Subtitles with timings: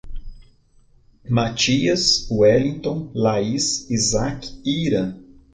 [1.29, 5.15] Matias, Wellington, Laís, Isac e Iran